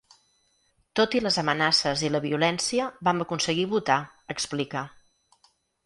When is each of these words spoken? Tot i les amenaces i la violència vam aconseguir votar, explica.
Tot 0.99 1.17
i 1.19 1.21
les 1.25 1.37
amenaces 1.41 2.03
i 2.07 2.11
la 2.15 2.23
violència 2.25 2.89
vam 3.09 3.23
aconseguir 3.27 3.71
votar, 3.79 4.03
explica. 4.37 4.89